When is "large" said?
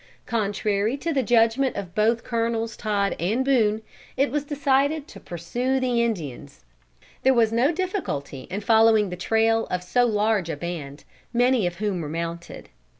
10.07-10.49